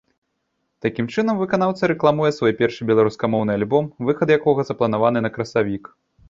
Такім 0.85 1.09
чынам 1.15 1.35
выканаўца 1.41 1.89
рэкламуе 1.91 2.31
свой 2.37 2.55
першы 2.61 2.81
беларускамоўны 2.93 3.51
альбом, 3.61 3.91
выхад 4.09 4.27
якога 4.37 4.61
запланаваны 4.71 5.19
на 5.29 5.33
красавік. 5.39 5.83